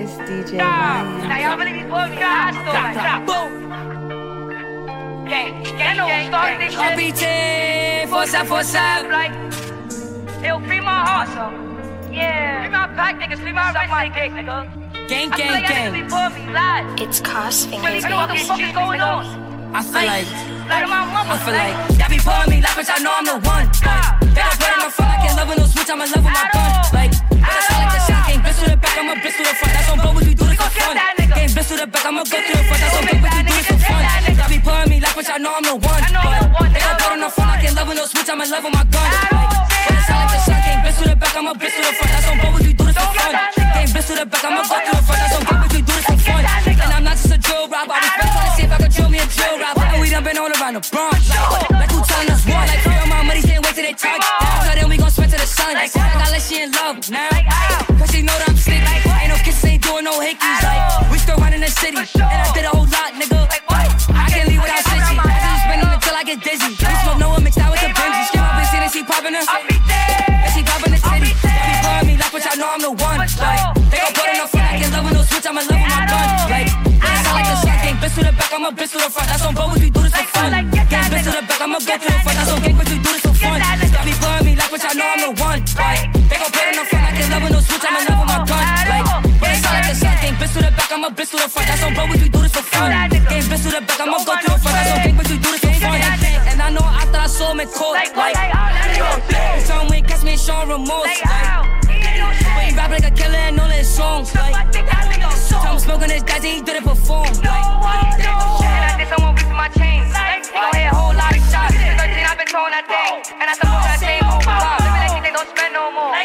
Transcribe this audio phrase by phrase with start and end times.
[0.00, 1.42] It's DJ Now Ryan.
[1.42, 3.50] y'all really be putting me on hot like boom.
[5.28, 6.92] Gang, gang, gang, start this shit.
[6.94, 7.22] RBT,
[8.08, 8.84] força, força.
[9.10, 9.32] Like,
[10.44, 11.44] it'll free my heart, so.
[12.12, 12.62] Yeah.
[12.62, 13.40] Free my pack, niggas.
[13.42, 14.58] Free my suck my dick, nigga.
[15.08, 16.30] Gang, I feel gang, like y'all really gang.
[16.30, 17.00] putting me live.
[17.02, 18.46] It's Cos Really Fingers, know what the baby.
[18.46, 19.24] fuck is going on.
[19.74, 20.28] I feel like,
[20.70, 21.34] Like my mama.
[21.34, 23.66] I feel like, y'all be pulling me like, bitch, I know I'm the one.
[23.84, 26.08] Like, they don't put in no front, I can't love with no switch, I'm in
[26.14, 26.70] love with my gun.
[26.96, 27.12] Like,
[27.42, 29.54] I just like the shot, gang, bitch to the back, I'm a bitch to the
[29.60, 29.67] front.
[31.68, 32.80] To the back, I'ma bitch to the front.
[32.80, 34.00] That's on bro, we do this for fun.
[34.00, 36.00] Y'all be pulling me like, bitch, I know I'm the one.
[36.56, 38.48] But they don't put in no front, I can't love with no switch, I'm in
[38.48, 39.04] love with my gun.
[39.04, 42.08] Just like the shot, bitch to the back, I'm a bitch to the front.
[42.08, 43.32] That's on do this for fun.
[43.76, 45.20] Gang, bitch to the back, I'm a bitch to the front.
[45.20, 46.42] That's on do this for fun.
[46.48, 49.10] And I'm not just a drill I be trying to see if I can drill
[49.12, 49.60] me a drill.
[49.60, 51.20] And we done been all around the Bronx.
[51.28, 52.64] Like, who telling us what?
[52.64, 53.92] Like, free my money, can't wait till they.
[53.92, 55.76] So then we gon' to the sun.
[55.76, 57.87] Like, I got let she in love now.
[61.98, 63.42] And I did a whole lot, nigga.
[64.14, 65.18] I can't leave without Cincy.
[65.18, 66.78] I just spending until I get dizzy.
[66.78, 68.22] We smoke Noah mixed out with the Benji.
[68.30, 69.42] Skip my bitch in and she popping her.
[69.42, 70.46] I be dead.
[70.46, 71.34] And she popping the titty.
[71.34, 73.18] She blowing me like, bitch, I know I'm the one.
[73.18, 73.34] Like,
[73.90, 74.62] they gon' put in no front.
[74.62, 75.46] I can't love with no switch.
[75.50, 76.26] I'm in love with my gun.
[76.54, 76.70] Like,
[77.02, 77.98] I sound like a shot gang.
[77.98, 79.26] Bitch to the back, I'm a bitch to the front.
[79.26, 79.74] That's on both.
[79.74, 80.54] We do this for fun.
[80.54, 82.36] Gang, bitch to the back, I'm a bitch to the front.
[82.38, 82.94] That's on gang, bitch.
[82.94, 83.58] We do this for fun.
[83.58, 85.60] Got me blowing me like, bitch, I know I'm the one.
[85.74, 87.02] Like, they gon' put in no front.
[87.02, 87.82] I can't love with no switch.
[87.82, 88.27] I'm in love with
[90.88, 91.68] Bitch to the back, I'm a bitch to the front.
[91.68, 92.08] That's on both.
[92.08, 92.90] We do this for fun.
[93.10, 94.76] Bitch to the back, I'ma go to the front.
[94.76, 95.28] That's on gang, bitch.
[95.28, 96.00] We do this for fun.
[96.48, 98.36] And I know after I saw him in court, like,
[99.66, 101.04] some way catch me showing remorse.
[101.04, 101.20] Like,
[101.84, 104.34] but he rap like a killer and all his songs.
[104.34, 107.28] Like, him smoking his guys and he didn't perform.
[107.28, 107.68] Like,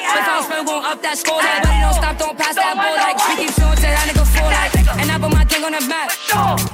[0.03, 1.38] if I was spent, gon' up that score.
[1.38, 2.95] Like, but he don't stop, don't pass that ball.
[2.95, 4.53] Like, we keep showing that nigga fall.
[5.64, 6.11] Gang on the map.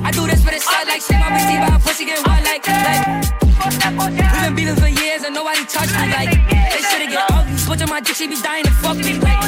[0.04, 0.88] I do this for the shot.
[0.88, 2.44] Like, shit, my bitch, but her pussy get wet.
[2.44, 3.40] Like, like.
[3.70, 6.10] We been beefing for years and nobody touched me.
[6.10, 7.58] Like, they should've get ugly.
[7.58, 9.20] Switch on my dick, she be dying to fuck me.
[9.20, 9.39] Like,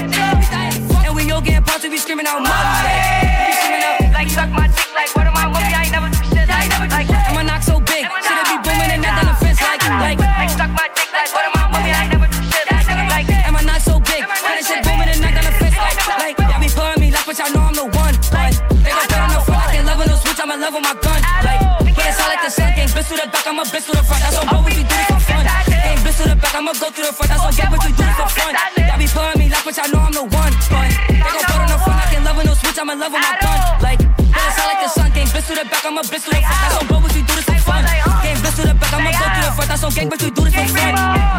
[20.72, 21.22] love with my gun.
[21.44, 21.62] Like,
[21.96, 23.92] but it's all like the sun, gang, bitch to the back, I'm a bitch to
[23.92, 24.22] the front.
[24.24, 25.44] That's on both, we do this for fun.
[25.44, 27.30] Gang, bitch to the back, I'ma go to the front.
[27.32, 28.54] That's on gang, bitch, we do this for fun.
[28.56, 30.54] Y'all be pulling me like, but y'all know I'm the one.
[30.72, 33.00] But they gon' put on the front, I can't love with no switch, I'm in
[33.00, 33.60] love with my gun.
[33.84, 36.24] Like, but it's all like the sun, gang, bitch to the back, I'm a bitch
[36.24, 36.60] to the front.
[36.64, 37.84] That's on both, we do this for fun.
[38.24, 39.68] Gang, bitch to the back, I'ma go to the front.
[39.68, 41.31] That's on gang, bitch, we do this for fun.